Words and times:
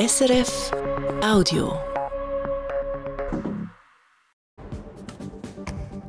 SRF 0.00 0.70
Audio. 1.22 1.78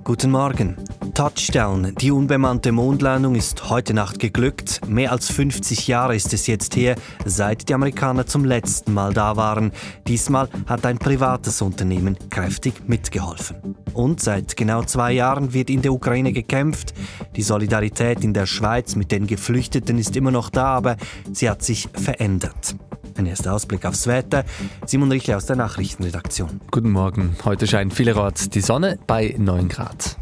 Guten 0.05 0.31
Morgen. 0.31 0.77
Touchdown. 1.13 1.93
Die 1.99 2.11
unbemannte 2.11 2.71
Mondlandung 2.71 3.35
ist 3.35 3.69
heute 3.69 3.93
Nacht 3.93 4.19
geglückt. 4.19 4.79
Mehr 4.87 5.11
als 5.11 5.29
50 5.29 5.89
Jahre 5.89 6.15
ist 6.15 6.33
es 6.33 6.47
jetzt 6.47 6.77
her, 6.77 6.95
seit 7.25 7.67
die 7.67 7.73
Amerikaner 7.73 8.25
zum 8.25 8.45
letzten 8.45 8.93
Mal 8.93 9.13
da 9.13 9.35
waren. 9.35 9.73
Diesmal 10.07 10.47
hat 10.67 10.85
ein 10.85 10.97
privates 10.97 11.61
Unternehmen 11.61 12.17
kräftig 12.29 12.87
mitgeholfen. 12.87 13.75
Und 13.91 14.21
seit 14.21 14.55
genau 14.55 14.83
zwei 14.83 15.11
Jahren 15.11 15.51
wird 15.51 15.69
in 15.69 15.81
der 15.81 15.91
Ukraine 15.91 16.31
gekämpft. 16.31 16.93
Die 17.35 17.43
Solidarität 17.43 18.23
in 18.23 18.33
der 18.33 18.45
Schweiz 18.45 18.95
mit 18.95 19.11
den 19.11 19.27
Geflüchteten 19.27 19.97
ist 19.97 20.15
immer 20.15 20.31
noch 20.31 20.49
da, 20.49 20.67
aber 20.67 20.95
sie 21.33 21.49
hat 21.49 21.61
sich 21.61 21.89
verändert. 21.93 22.77
Ein 23.17 23.25
erster 23.25 23.53
Ausblick 23.53 23.85
aufs 23.85 24.07
Wetter. 24.07 24.45
Simon 24.85 25.11
Richle 25.11 25.35
aus 25.35 25.45
der 25.45 25.55
Nachrichtenredaktion. 25.55 26.61
Guten 26.71 26.91
Morgen. 26.91 27.35
Heute 27.43 27.67
scheint 27.67 27.93
vielerorts 27.93 28.49
die 28.49 28.61
Sonne 28.61 28.97
bei 29.07 29.35
9 29.37 29.69
Grad. 29.69 30.17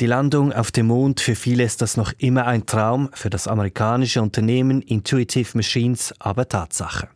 Die 0.00 0.06
Landung 0.06 0.52
auf 0.52 0.70
dem 0.70 0.88
Mond, 0.88 1.20
für 1.20 1.34
viele 1.34 1.64
ist 1.64 1.80
das 1.80 1.96
noch 1.96 2.12
immer 2.18 2.46
ein 2.46 2.66
Traum, 2.66 3.08
für 3.14 3.30
das 3.30 3.48
amerikanische 3.48 4.20
Unternehmen 4.20 4.82
Intuitive 4.82 5.56
Machines 5.56 6.12
aber 6.18 6.46
Tatsache. 6.46 7.08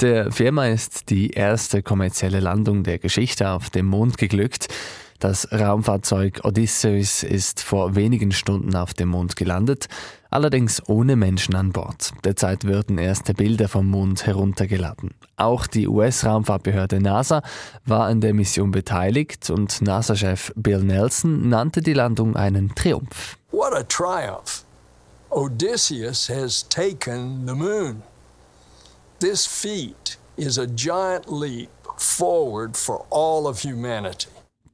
Der 0.00 0.30
Firma 0.30 0.68
ist 0.68 1.10
die 1.10 1.30
erste 1.30 1.82
kommerzielle 1.82 2.38
Landung 2.38 2.84
der 2.84 3.00
Geschichte 3.00 3.50
auf 3.50 3.70
dem 3.70 3.86
Mond 3.86 4.16
geglückt. 4.16 4.68
Das 5.18 5.48
Raumfahrzeug 5.50 6.44
Odysseus 6.44 7.24
ist 7.24 7.60
vor 7.60 7.96
wenigen 7.96 8.30
Stunden 8.30 8.76
auf 8.76 8.94
dem 8.94 9.08
Mond 9.08 9.34
gelandet, 9.34 9.88
allerdings 10.30 10.80
ohne 10.88 11.16
Menschen 11.16 11.56
an 11.56 11.72
Bord. 11.72 12.12
Derzeit 12.22 12.62
würden 12.62 12.98
erste 12.98 13.34
Bilder 13.34 13.66
vom 13.66 13.86
Mond 13.86 14.26
heruntergeladen. 14.26 15.14
Auch 15.36 15.66
die 15.66 15.88
US-Raumfahrtbehörde 15.88 17.00
NASA 17.00 17.42
war 17.84 18.06
an 18.06 18.20
der 18.20 18.32
Mission 18.32 18.70
beteiligt 18.70 19.50
und 19.50 19.82
NASA-Chef 19.82 20.52
Bill 20.54 20.84
Nelson 20.84 21.48
nannte 21.48 21.80
die 21.80 21.94
Landung 21.94 22.36
einen 22.36 22.72
Triumph. 22.76 23.38
What 23.50 23.72
a 23.72 23.82
triumph! 23.82 24.64
Odysseus 25.30 26.28
has 26.28 26.62
taken 26.68 27.44
the 27.46 27.54
moon. 27.54 28.04
This 29.18 29.46
feat 29.46 30.16
is 30.36 30.58
a 30.58 30.66
giant 30.66 31.26
leap 31.28 31.70
forward 31.96 32.76
for 32.76 33.04
all 33.10 33.48
of 33.48 33.64
humanity. 33.64 34.28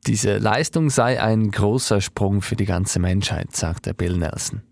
Diese 0.07 0.37
Leistung 0.37 0.91
sei 0.91 1.23
ein 1.23 1.51
großer 1.51 2.01
Sprung 2.03 2.43
für 2.43 2.57
die 2.57 2.67
ganze 2.67 2.99
Menschheit, 2.99 3.57
sagte 3.57 3.95
Bill 3.95 4.19
Nelson. 4.19 4.63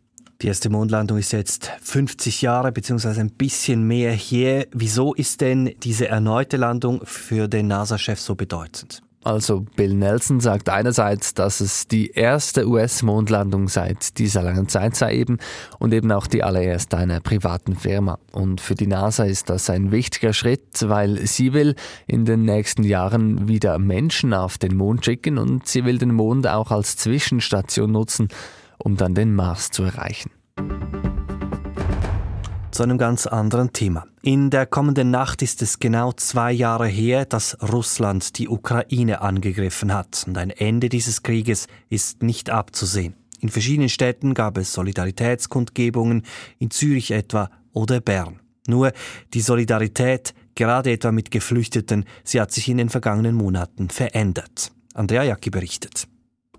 Die 0.43 0.49
erste 0.49 0.69
Mondlandung 0.69 1.19
ist 1.19 1.33
jetzt 1.33 1.71
50 1.81 2.43
Jahre 2.43 2.73
bzw. 2.73 3.21
ein 3.21 3.31
bisschen 3.31 3.87
mehr 3.87 4.13
her. 4.13 4.67
Wieso 4.73 5.15
ist 5.15 5.41
denn 5.41 5.75
diese 5.83 6.09
erneute 6.09 6.57
Landung 6.57 7.01
für 7.05 7.49
den 7.49 7.69
NASA-Chef 7.69 8.21
so 8.21 8.35
bedeutend? 8.35 9.03
Also 9.25 9.65
Bill 9.77 9.95
Nelson 9.95 10.41
sagt 10.41 10.69
einerseits, 10.69 11.35
dass 11.35 11.61
es 11.61 11.87
die 11.87 12.11
erste 12.11 12.67
US-Mondlandung 12.69 13.69
seit 13.69 14.19
dieser 14.19 14.43
langen 14.43 14.69
Zeit 14.69 14.97
sei 14.97 15.15
eben 15.15 15.39
und 15.79 15.95
eben 15.95 16.11
auch 16.11 16.27
die 16.27 16.43
allererste 16.43 16.97
einer 16.97 17.21
privaten 17.21 17.77
Firma. 17.77 18.19
Und 18.33 18.61
für 18.61 18.75
die 18.75 18.89
NASA 18.89 19.25
ist 19.25 19.49
das 19.49 19.71
ein 19.71 19.93
wichtiger 19.93 20.33
Schritt, 20.33 20.89
weil 20.89 21.25
sie 21.27 21.53
will 21.53 21.77
in 22.07 22.25
den 22.25 22.43
nächsten 22.43 22.83
Jahren 22.83 23.47
wieder 23.47 23.79
Menschen 23.79 24.35
auf 24.35 24.59
den 24.59 24.77
Mond 24.77 25.05
schicken 25.05 25.39
und 25.39 25.69
sie 25.69 25.85
will 25.85 25.99
den 25.99 26.15
Mond 26.15 26.47
auch 26.49 26.73
als 26.73 26.97
Zwischenstation 26.97 27.93
nutzen, 27.93 28.29
um 28.79 28.97
dann 28.97 29.15
den 29.15 29.35
Mars 29.35 29.71
zu 29.71 29.85
erreichen 29.85 30.31
zu 32.73 32.83
einem 32.83 32.99
ganz 32.99 33.27
anderen 33.27 33.73
Thema. 33.73 34.07
In 34.23 34.51
der 34.51 34.67
kommenden 34.67 35.11
Nacht 35.11 35.43
ist 35.43 35.63
es 35.63 35.79
genau 35.79 36.13
zwei 36.13 36.53
Jahre 36.53 36.87
her, 36.87 37.25
dass 37.25 37.57
Russland 37.63 38.39
die 38.39 38.49
Ukraine 38.49 39.21
angegriffen 39.21 39.93
hat. 39.93 40.25
Und 40.27 40.39
ein 40.39 40.51
Ende 40.51 40.89
dieses 40.89 41.23
Krieges 41.23 41.67
ist 41.89 42.23
nicht 42.23 42.51
abzusehen. 42.51 43.15
In 43.41 43.49
verschiedenen 43.49 43.89
Städten 43.89 44.35
gab 44.35 44.57
es 44.57 44.73
Solidaritätskundgebungen, 44.73 46.23
in 46.59 46.71
Zürich 46.71 47.11
etwa 47.11 47.51
oder 47.73 48.01
Bern. 48.01 48.41
Nur 48.69 48.93
die 49.35 49.41
Solidarität, 49.41 50.35
gerade 50.55 50.93
etwa 50.93 51.11
mit 51.11 51.31
Geflüchteten, 51.31 52.05
sie 52.23 52.41
hat 52.41 52.53
sich 52.53 52.69
in 52.69 52.79
den 52.79 52.89
vergangenen 52.89 53.35
Monaten 53.35 53.91
verändert. 53.91 54.71
Andrea 54.95 55.25
Jacki 55.25 55.51
berichtet. 55.51 56.07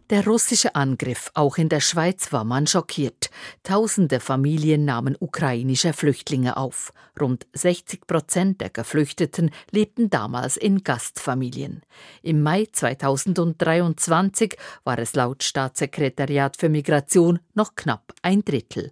Der 0.09 0.25
russische 0.25 0.75
Angriff, 0.75 1.31
auch 1.33 1.57
in 1.57 1.69
der 1.69 1.79
Schweiz 1.79 2.33
war 2.33 2.43
man 2.43 2.67
schockiert. 2.67 3.29
Tausende 3.63 4.19
Familien 4.19 4.83
nahmen 4.83 5.15
ukrainische 5.17 5.93
Flüchtlinge 5.93 6.57
auf. 6.57 6.91
Rund 7.19 7.47
60 7.53 8.05
Prozent 8.05 8.59
der 8.59 8.69
Geflüchteten 8.69 9.51
lebten 9.71 10.09
damals 10.09 10.57
in 10.57 10.83
Gastfamilien. 10.83 11.83
Im 12.21 12.43
Mai 12.43 12.67
2023 12.69 14.57
war 14.83 14.99
es 14.99 15.15
laut 15.15 15.41
Staatssekretariat 15.41 16.57
für 16.57 16.67
Migration 16.67 17.39
noch 17.53 17.75
knapp 17.75 18.13
ein 18.21 18.43
Drittel. 18.43 18.91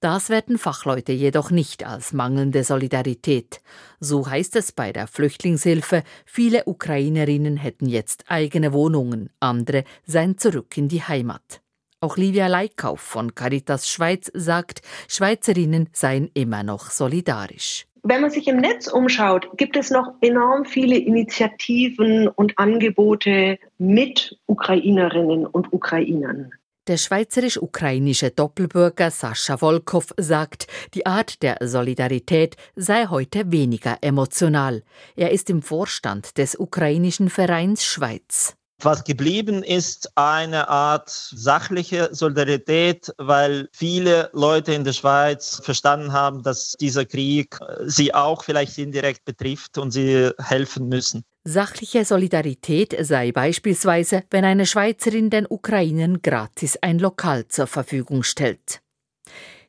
Das 0.00 0.30
werten 0.30 0.58
Fachleute 0.58 1.12
jedoch 1.12 1.50
nicht 1.50 1.86
als 1.86 2.12
mangelnde 2.12 2.64
Solidarität. 2.64 3.60
So 4.00 4.28
heißt 4.28 4.56
es 4.56 4.72
bei 4.72 4.92
der 4.92 5.06
Flüchtlingshilfe, 5.06 6.02
viele 6.24 6.64
Ukrainerinnen 6.64 7.56
hätten 7.56 7.86
jetzt 7.86 8.24
eigene 8.28 8.72
Wohnungen, 8.72 9.30
andere 9.40 9.84
seien 10.04 10.38
zurück 10.38 10.76
in 10.76 10.88
die 10.88 11.02
Heimat. 11.02 11.60
Auch 12.00 12.16
Livia 12.16 12.46
Leikauf 12.46 13.00
von 13.00 13.34
Caritas 13.34 13.90
Schweiz 13.90 14.30
sagt, 14.32 14.80
Schweizerinnen 15.06 15.90
seien 15.92 16.30
immer 16.32 16.62
noch 16.62 16.90
solidarisch. 16.90 17.86
Wenn 18.02 18.22
man 18.22 18.30
sich 18.30 18.48
im 18.48 18.56
Netz 18.56 18.88
umschaut, 18.88 19.58
gibt 19.58 19.76
es 19.76 19.90
noch 19.90 20.14
enorm 20.22 20.64
viele 20.64 20.96
Initiativen 20.96 22.28
und 22.28 22.58
Angebote 22.58 23.58
mit 23.76 24.38
Ukrainerinnen 24.46 25.44
und 25.44 25.72
Ukrainern. 25.74 26.52
Der 26.86 26.96
schweizerisch-ukrainische 26.96 28.30
Doppelbürger 28.30 29.10
Sascha 29.10 29.60
Wolkow 29.60 30.12
sagt, 30.16 30.66
die 30.94 31.04
Art 31.06 31.42
der 31.42 31.58
Solidarität 31.60 32.56
sei 32.74 33.06
heute 33.06 33.52
weniger 33.52 33.98
emotional. 34.00 34.82
Er 35.14 35.30
ist 35.30 35.50
im 35.50 35.62
Vorstand 35.62 36.38
des 36.38 36.58
ukrainischen 36.58 37.28
Vereins 37.28 37.84
Schweiz. 37.84 38.56
Was 38.82 39.04
geblieben 39.04 39.62
ist 39.62 40.10
eine 40.16 40.68
Art 40.68 41.10
sachliche 41.10 42.08
Solidarität, 42.12 43.12
weil 43.18 43.68
viele 43.72 44.30
Leute 44.32 44.72
in 44.72 44.84
der 44.84 44.94
Schweiz 44.94 45.60
verstanden 45.62 46.12
haben, 46.12 46.42
dass 46.42 46.76
dieser 46.80 47.04
Krieg 47.04 47.58
sie 47.84 48.14
auch 48.14 48.42
vielleicht 48.42 48.78
indirekt 48.78 49.26
betrifft 49.26 49.76
und 49.76 49.90
sie 49.90 50.30
helfen 50.38 50.88
müssen. 50.88 51.24
Sachliche 51.44 52.06
Solidarität 52.06 52.96
sei 53.00 53.32
beispielsweise, 53.32 54.24
wenn 54.30 54.44
eine 54.44 54.64
Schweizerin 54.64 55.28
den 55.28 55.46
Ukrainern 55.46 56.22
gratis 56.22 56.78
ein 56.80 56.98
Lokal 56.98 57.48
zur 57.48 57.66
Verfügung 57.66 58.22
stellt. 58.22 58.80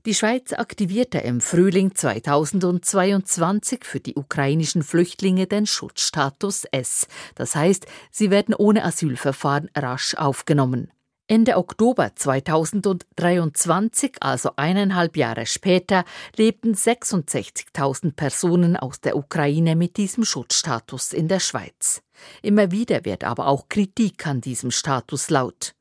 Die 0.07 0.15
Schweiz 0.15 0.51
aktivierte 0.51 1.19
im 1.19 1.41
Frühling 1.41 1.93
2022 1.93 3.85
für 3.85 3.99
die 3.99 4.15
ukrainischen 4.15 4.81
Flüchtlinge 4.81 5.45
den 5.45 5.67
Schutzstatus 5.67 6.65
S. 6.71 7.05
Das 7.35 7.55
heißt, 7.55 7.85
sie 8.09 8.31
werden 8.31 8.55
ohne 8.55 8.83
Asylverfahren 8.83 9.69
rasch 9.75 10.15
aufgenommen. 10.15 10.89
Ende 11.27 11.55
Oktober 11.55 12.15
2023, 12.15 14.15
also 14.21 14.53
eineinhalb 14.55 15.15
Jahre 15.15 15.45
später, 15.45 16.03
lebten 16.35 16.73
66.000 16.73 18.15
Personen 18.15 18.75
aus 18.75 19.01
der 19.01 19.15
Ukraine 19.15 19.75
mit 19.75 19.97
diesem 19.97 20.25
Schutzstatus 20.25 21.13
in 21.13 21.27
der 21.27 21.39
Schweiz. 21.39 22.01
Immer 22.41 22.71
wieder 22.71 23.05
wird 23.05 23.23
aber 23.23 23.45
auch 23.45 23.69
Kritik 23.69 24.25
an 24.25 24.41
diesem 24.41 24.71
Status 24.71 25.29
laut. 25.29 25.75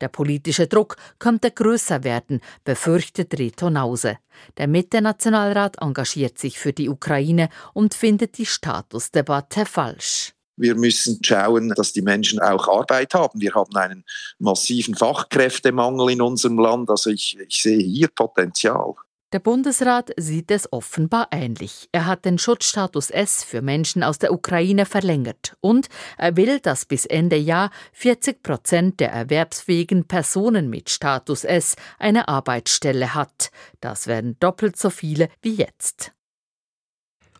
Der 0.00 0.08
politische 0.08 0.66
Druck 0.66 0.96
könnte 1.18 1.50
größer 1.50 2.04
werden, 2.04 2.40
befürchtet 2.64 3.38
Reto 3.38 3.70
Nause. 3.70 4.18
Der 4.58 4.68
Mitte-Nationalrat 4.68 5.80
engagiert 5.80 6.38
sich 6.38 6.58
für 6.58 6.72
die 6.72 6.88
Ukraine 6.88 7.48
und 7.72 7.94
findet 7.94 8.38
die 8.38 8.46
Statusdebatte 8.46 9.66
falsch. 9.66 10.34
Wir 10.56 10.76
müssen 10.76 11.18
schauen, 11.22 11.70
dass 11.70 11.92
die 11.92 12.02
Menschen 12.02 12.38
auch 12.40 12.68
Arbeit 12.68 13.14
haben. 13.14 13.40
Wir 13.40 13.54
haben 13.54 13.74
einen 13.74 14.04
massiven 14.38 14.94
Fachkräftemangel 14.94 16.10
in 16.10 16.22
unserem 16.22 16.58
Land. 16.58 16.90
Also 16.90 17.10
ich, 17.10 17.36
ich 17.48 17.60
sehe 17.60 17.82
hier 17.82 18.08
Potenzial. 18.08 18.94
Der 19.34 19.40
Bundesrat 19.40 20.12
sieht 20.16 20.52
es 20.52 20.72
offenbar 20.72 21.26
ähnlich. 21.32 21.88
Er 21.90 22.06
hat 22.06 22.24
den 22.24 22.38
Schutzstatus 22.38 23.10
S 23.10 23.42
für 23.42 23.62
Menschen 23.62 24.04
aus 24.04 24.20
der 24.20 24.32
Ukraine 24.32 24.86
verlängert 24.86 25.56
und 25.60 25.88
er 26.16 26.36
will, 26.36 26.60
dass 26.60 26.84
bis 26.84 27.04
Ende 27.04 27.34
Jahr 27.34 27.72
40 27.94 28.44
Prozent 28.44 29.00
der 29.00 29.10
erwerbsfähigen 29.10 30.04
Personen 30.04 30.70
mit 30.70 30.88
Status 30.88 31.42
S 31.42 31.74
eine 31.98 32.28
Arbeitsstelle 32.28 33.12
hat. 33.12 33.50
Das 33.80 34.06
wären 34.06 34.38
doppelt 34.38 34.76
so 34.76 34.88
viele 34.88 35.28
wie 35.42 35.56
jetzt. 35.56 36.12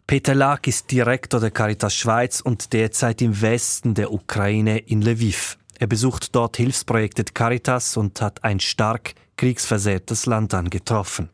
Peter 0.09 0.35
Lack 0.35 0.67
ist 0.67 0.91
Direktor 0.91 1.39
der 1.39 1.53
Caritas 1.53 1.95
Schweiz 1.95 2.41
und 2.41 2.73
derzeit 2.73 3.23
im 3.23 3.41
Westen 3.41 3.95
der 3.95 4.13
Ukraine 4.13 4.79
in 4.79 5.01
Lviv. 5.01 5.59
Er 5.79 5.87
besucht 5.87 6.35
dort 6.35 6.57
Hilfsprojekte 6.57 7.23
Caritas 7.23 7.97
und 7.97 8.21
hat 8.21 8.43
ein 8.43 8.59
stark 8.59 9.15
kriegsversehrtes 9.37 10.27
Land 10.27 10.55
angetroffen. 10.55 11.31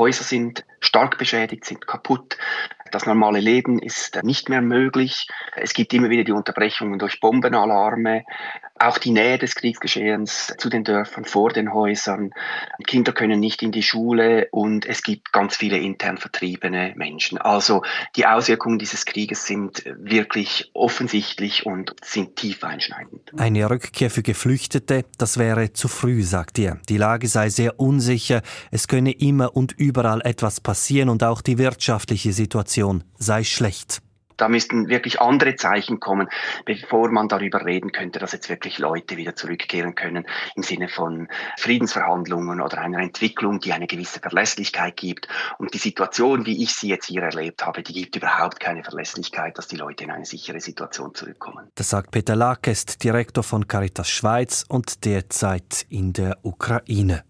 Häuser 0.00 0.24
sind 0.24 0.64
stark 0.80 1.18
beschädigt, 1.18 1.66
sind 1.66 1.86
kaputt. 1.86 2.38
Das 2.90 3.06
normale 3.06 3.40
Leben 3.40 3.78
ist 3.78 4.22
nicht 4.22 4.48
mehr 4.48 4.62
möglich. 4.62 5.28
Es 5.56 5.74
gibt 5.74 5.92
immer 5.94 6.10
wieder 6.10 6.24
die 6.24 6.32
Unterbrechungen 6.32 6.98
durch 6.98 7.20
Bombenalarme. 7.20 8.24
Auch 8.78 8.96
die 8.96 9.10
Nähe 9.10 9.36
des 9.36 9.54
Kriegsgeschehens 9.54 10.54
zu 10.56 10.70
den 10.70 10.84
Dörfern 10.84 11.26
vor 11.26 11.50
den 11.50 11.74
Häusern. 11.74 12.30
Kinder 12.86 13.12
können 13.12 13.38
nicht 13.38 13.62
in 13.62 13.72
die 13.72 13.82
Schule 13.82 14.48
und 14.52 14.86
es 14.86 15.02
gibt 15.02 15.32
ganz 15.32 15.56
viele 15.56 15.78
intern 15.78 16.16
vertriebene 16.16 16.94
Menschen. 16.96 17.36
Also 17.36 17.82
die 18.16 18.26
Auswirkungen 18.26 18.78
dieses 18.78 19.04
Krieges 19.04 19.46
sind 19.46 19.84
wirklich 19.98 20.70
offensichtlich 20.72 21.66
und 21.66 21.94
sind 22.02 22.36
tief 22.36 22.64
einschneidend. 22.64 23.32
Eine 23.36 23.68
Rückkehr 23.68 24.10
für 24.10 24.22
Geflüchtete, 24.22 25.04
das 25.18 25.36
wäre 25.38 25.74
zu 25.74 25.88
früh, 25.88 26.22
sagt 26.22 26.58
er. 26.58 26.78
Die 26.88 26.96
Lage 26.96 27.28
sei 27.28 27.50
sehr 27.50 27.78
unsicher, 27.78 28.40
es 28.70 28.88
könne 28.88 29.12
immer 29.12 29.54
und 29.54 29.72
überall 29.72 30.22
etwas 30.22 30.60
passieren 30.60 31.10
und 31.10 31.22
auch 31.22 31.42
die 31.42 31.58
wirtschaftliche 31.58 32.32
Situation 32.32 32.79
sei 33.18 33.44
schlecht. 33.44 34.00
Da 34.40 34.48
müssten 34.48 34.88
wirklich 34.88 35.20
andere 35.20 35.56
Zeichen 35.56 36.00
kommen, 36.00 36.28
bevor 36.64 37.10
man 37.10 37.28
darüber 37.28 37.66
reden 37.66 37.92
könnte, 37.92 38.18
dass 38.18 38.32
jetzt 38.32 38.48
wirklich 38.48 38.78
Leute 38.78 39.18
wieder 39.18 39.36
zurückkehren 39.36 39.94
können 39.94 40.24
im 40.56 40.62
Sinne 40.62 40.88
von 40.88 41.28
Friedensverhandlungen 41.58 42.62
oder 42.62 42.78
einer 42.78 43.00
Entwicklung, 43.00 43.60
die 43.60 43.74
eine 43.74 43.86
gewisse 43.86 44.18
Verlässlichkeit 44.20 44.96
gibt. 44.96 45.28
Und 45.58 45.74
die 45.74 45.78
Situation, 45.78 46.46
wie 46.46 46.62
ich 46.62 46.74
sie 46.74 46.88
jetzt 46.88 47.04
hier 47.04 47.20
erlebt 47.20 47.66
habe, 47.66 47.82
die 47.82 47.92
gibt 47.92 48.16
überhaupt 48.16 48.60
keine 48.60 48.82
Verlässlichkeit, 48.82 49.58
dass 49.58 49.68
die 49.68 49.76
Leute 49.76 50.04
in 50.04 50.10
eine 50.10 50.24
sichere 50.24 50.60
Situation 50.60 51.14
zurückkommen. 51.14 51.68
Das 51.74 51.90
sagt 51.90 52.10
Peter 52.10 52.34
Lakest, 52.34 53.04
Direktor 53.04 53.44
von 53.44 53.68
Caritas 53.68 54.08
Schweiz 54.08 54.64
und 54.66 55.04
derzeit 55.04 55.84
in 55.90 56.14
der 56.14 56.38
Ukraine. 56.42 57.24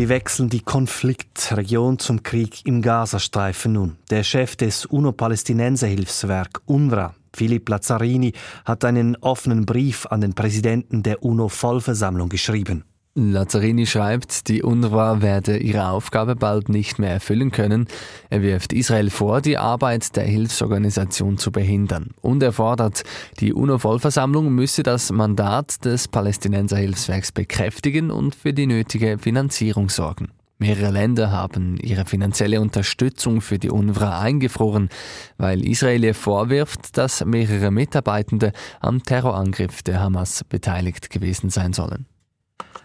Wir 0.00 0.08
wechseln 0.08 0.48
die 0.48 0.62
Konfliktregion 0.62 1.98
zum 1.98 2.22
Krieg 2.22 2.64
im 2.64 2.80
Gazastreifen 2.80 3.74
nun. 3.74 3.98
Der 4.08 4.22
Chef 4.22 4.56
des 4.56 4.86
UNO-Palästinenser-Hilfswerk 4.86 6.62
UNRWA, 6.64 7.14
Philipp 7.34 7.68
Lazzarini, 7.68 8.32
hat 8.64 8.82
einen 8.86 9.16
offenen 9.16 9.66
Brief 9.66 10.06
an 10.06 10.22
den 10.22 10.32
Präsidenten 10.32 11.02
der 11.02 11.22
UNO-Vollversammlung 11.22 12.30
geschrieben. 12.30 12.84
Lazzarini 13.28 13.86
schreibt, 13.86 14.48
die 14.48 14.62
UNRWA 14.62 15.20
werde 15.20 15.58
ihre 15.58 15.88
Aufgabe 15.88 16.36
bald 16.36 16.68
nicht 16.68 16.98
mehr 16.98 17.10
erfüllen 17.10 17.50
können. 17.50 17.86
Er 18.30 18.42
wirft 18.42 18.72
Israel 18.72 19.10
vor, 19.10 19.40
die 19.42 19.58
Arbeit 19.58 20.16
der 20.16 20.24
Hilfsorganisation 20.24 21.36
zu 21.36 21.52
behindern. 21.52 22.10
Und 22.22 22.42
er 22.42 22.52
fordert, 22.52 23.02
die 23.40 23.52
UNO-Vollversammlung 23.52 24.52
müsse 24.54 24.82
das 24.82 25.12
Mandat 25.12 25.84
des 25.84 26.08
Palästinenser-Hilfswerks 26.08 27.32
bekräftigen 27.32 28.10
und 28.10 28.34
für 28.34 28.54
die 28.54 28.66
nötige 28.66 29.18
Finanzierung 29.18 29.90
sorgen. 29.90 30.28
Mehrere 30.58 30.90
Länder 30.90 31.30
haben 31.30 31.78
ihre 31.78 32.04
finanzielle 32.04 32.60
Unterstützung 32.60 33.40
für 33.40 33.58
die 33.58 33.70
UNRWA 33.70 34.20
eingefroren, 34.20 34.90
weil 35.38 35.66
Israel 35.66 36.04
ihr 36.04 36.14
vorwirft, 36.14 36.98
dass 36.98 37.24
mehrere 37.24 37.70
Mitarbeitende 37.70 38.52
am 38.78 39.02
Terrorangriff 39.02 39.82
der 39.82 40.00
Hamas 40.00 40.44
beteiligt 40.44 41.08
gewesen 41.08 41.48
sein 41.48 41.72
sollen. 41.72 42.04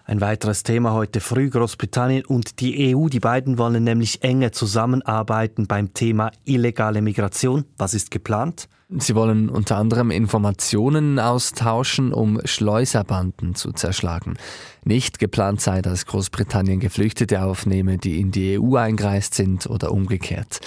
Ein 0.08 0.22
weiteres 0.22 0.62
Thema 0.62 0.94
heute 0.94 1.20
früh, 1.20 1.50
Großbritannien 1.50 2.26
und 2.26 2.60
die 2.60 2.96
EU. 2.96 3.08
Die 3.08 3.20
beiden 3.20 3.58
wollen 3.58 3.84
nämlich 3.84 4.24
enger 4.24 4.52
zusammenarbeiten 4.52 5.66
beim 5.66 5.96
Thema 5.96 6.32
illegale 6.46 7.02
Migration. 7.02 7.66
Was 7.78 7.96
ist 7.96 8.12
geplant? 8.12 8.70
Sie 8.90 9.16
wollen 9.16 9.50
unter 9.50 9.78
anderem 9.78 10.12
Informationen 10.12 11.18
austauschen, 11.18 12.14
um 12.14 12.40
Schleuserbanden 12.46 13.56
zu 13.56 13.72
zerschlagen. 13.72 14.38
Nicht 14.84 15.18
geplant 15.18 15.60
sei, 15.60 15.82
dass 15.82 16.06
Großbritannien 16.06 16.80
Geflüchtete 16.80 17.42
aufnehme, 17.44 17.98
die 17.98 18.20
in 18.20 18.30
die 18.30 18.60
EU 18.60 18.76
eingereist 18.76 19.34
sind 19.34 19.66
oder 19.66 19.92
umgekehrt. 19.92 20.60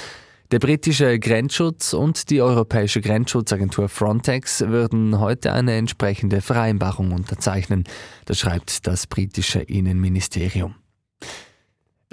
Der 0.51 0.61
britische 0.61 1.19
Grenzschutz 1.19 1.93
und 1.93 2.31
die 2.31 2.41
europäische 2.41 3.03
Grenzschutzagentur 3.03 3.91
Frontex 3.91 4.63
würden 4.63 5.21
heute 5.21 5.53
eine 5.53 5.75
entsprechende 5.75 6.41
Vereinbarung 6.41 7.13
unterzeichnen. 7.13 7.85
Das 8.25 8.39
schreibt 8.39 8.87
das 8.87 9.07
britische 9.07 9.61
Innenministerium. 9.61 10.77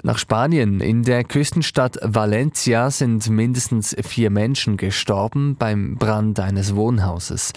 Nach 0.02 0.18
Spanien. 0.18 0.80
In 0.80 1.02
der 1.02 1.24
Küstenstadt 1.24 1.98
Valencia 2.02 2.90
sind 2.90 3.26
mindestens 3.30 3.96
vier 4.02 4.28
Menschen 4.28 4.76
gestorben 4.76 5.56
beim 5.56 5.96
Brand 5.96 6.38
eines 6.38 6.76
Wohnhauses. 6.76 7.54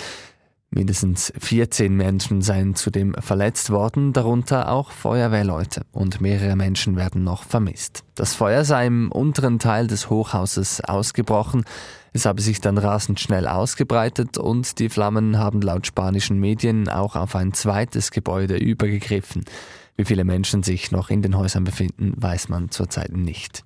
Mindestens 0.71 1.33
14 1.39 1.95
Menschen 1.95 2.43
seien 2.43 2.75
zudem 2.75 3.15
verletzt 3.15 3.71
worden, 3.71 4.13
darunter 4.13 4.71
auch 4.71 4.91
Feuerwehrleute, 4.91 5.81
und 5.91 6.21
mehrere 6.21 6.55
Menschen 6.55 6.95
werden 6.95 7.23
noch 7.23 7.43
vermisst. 7.43 8.03
Das 8.13 8.35
Feuer 8.35 8.63
sei 8.63 8.85
im 8.85 9.11
unteren 9.11 9.57
Teil 9.57 9.87
des 9.87 10.11
Hochhauses 10.11 10.81
ausgebrochen, 10.81 11.65
es 12.11 12.25
habe 12.25 12.41
sich 12.41 12.59
dann 12.59 12.77
rasend 12.77 13.19
schnell 13.19 13.47
ausgebreitet 13.47 14.37
und 14.37 14.79
die 14.79 14.89
Flammen 14.89 15.37
haben 15.37 15.61
laut 15.61 15.85
spanischen 15.85 16.39
Medien 16.39 16.89
auch 16.89 17.15
auf 17.15 17.35
ein 17.35 17.53
zweites 17.53 18.11
Gebäude 18.11 18.57
übergegriffen. 18.57 19.45
Wie 19.95 20.05
viele 20.05 20.23
Menschen 20.23 20.63
sich 20.63 20.91
noch 20.91 21.09
in 21.09 21.21
den 21.21 21.37
Häusern 21.37 21.63
befinden, 21.63 22.13
weiß 22.15 22.49
man 22.49 22.71
zurzeit 22.71 23.11
nicht. 23.11 23.63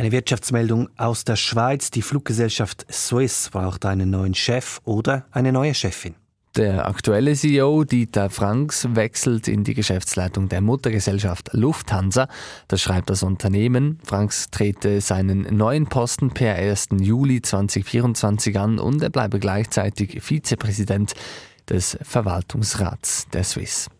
Eine 0.00 0.12
Wirtschaftsmeldung 0.12 0.88
aus 0.96 1.24
der 1.24 1.36
Schweiz. 1.36 1.90
Die 1.90 2.00
Fluggesellschaft 2.00 2.86
Swiss 2.90 3.50
braucht 3.50 3.84
einen 3.84 4.08
neuen 4.08 4.34
Chef 4.34 4.80
oder 4.84 5.26
eine 5.30 5.52
neue 5.52 5.74
Chefin. 5.74 6.14
Der 6.56 6.88
aktuelle 6.88 7.34
CEO 7.34 7.84
Dieter 7.84 8.30
Franks 8.30 8.88
wechselt 8.94 9.46
in 9.46 9.62
die 9.62 9.74
Geschäftsleitung 9.74 10.48
der 10.48 10.62
Muttergesellschaft 10.62 11.50
Lufthansa. 11.52 12.28
Das 12.66 12.80
schreibt 12.80 13.10
das 13.10 13.22
Unternehmen. 13.22 13.98
Franks 14.02 14.48
trete 14.50 15.02
seinen 15.02 15.42
neuen 15.54 15.86
Posten 15.86 16.30
per 16.30 16.54
1. 16.54 16.88
Juli 16.98 17.42
2024 17.42 18.58
an 18.58 18.78
und 18.78 19.02
er 19.02 19.10
bleibe 19.10 19.38
gleichzeitig 19.38 20.22
Vizepräsident 20.22 21.12
des 21.68 21.98
Verwaltungsrats 22.00 23.28
der 23.34 23.44
Swiss. 23.44 23.90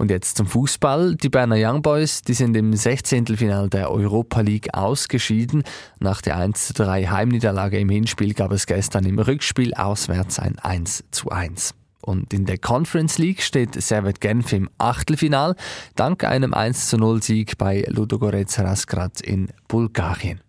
Und 0.00 0.10
jetzt 0.10 0.38
zum 0.38 0.46
Fußball. 0.46 1.16
Die 1.16 1.28
Berner 1.28 1.56
Young 1.58 1.82
Boys, 1.82 2.22
die 2.22 2.32
sind 2.32 2.56
im 2.56 2.74
16. 2.74 3.36
Final 3.36 3.68
der 3.68 3.90
Europa 3.90 4.40
League 4.40 4.72
ausgeschieden. 4.72 5.62
Nach 5.98 6.22
der 6.22 6.38
1-3 6.38 7.10
Heimniederlage 7.10 7.78
im 7.78 7.90
Hinspiel 7.90 8.32
gab 8.32 8.50
es 8.50 8.64
gestern 8.64 9.04
im 9.04 9.18
Rückspiel 9.18 9.74
auswärts 9.74 10.38
ein 10.38 10.56
1-1. 10.56 11.74
Und 12.00 12.32
in 12.32 12.46
der 12.46 12.56
Conference 12.56 13.18
League 13.18 13.42
steht 13.42 13.74
Servet 13.74 14.22
Genf 14.22 14.54
im 14.54 14.70
Achtelfinal, 14.78 15.54
dank 15.96 16.24
einem 16.24 16.54
1-0-Sieg 16.54 17.58
bei 17.58 17.84
Ludogorets 17.86 18.58
Rasgrad 18.58 19.20
in 19.20 19.48
Bulgarien. 19.68 20.40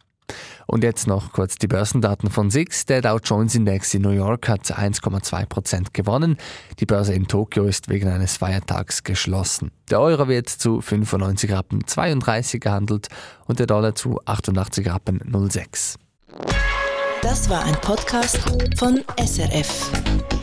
Und 0.68 0.84
jetzt 0.84 1.08
noch 1.08 1.34
kurz 1.34 1.58
die 1.58 1.68
Börsendaten 1.68 2.30
von 2.30 2.50
SIX. 2.50 2.86
Der 2.86 3.02
Dow 3.02 3.20
Jones 3.24 3.56
Index 3.56 3.94
in 3.94 4.04
New 4.04 4.12
York 4.12 4.48
hat 4.48 4.72
1,2% 4.72 5.88
gewonnen. 5.94 6.38
Die 6.80 6.86
Börse 6.86 7.14
in 7.14 7.28
Tokio 7.28 7.66
ist 7.66 7.90
wegen 7.90 8.10
eines 8.10 8.38
Feiertags 8.38 9.04
geschlossen. 9.04 9.72
Der 9.90 10.00
Euro 10.00 10.28
wird 10.28 10.50
zu 10.50 10.82
95 10.82 11.52
Rappen 11.52 11.86
32 11.86 12.62
gehandelt 12.62 13.08
und 13.46 13.60
der 13.60 13.68
Dollar 13.68 13.96
zu 13.96 14.20
88 14.26 14.90
Rappen 14.90 15.22
06. 15.50 15.98
Das 17.22 17.50
war 17.50 17.64
ein 17.64 17.76
Podcast 17.82 18.40
von 18.78 19.04
SRF. 19.18 20.41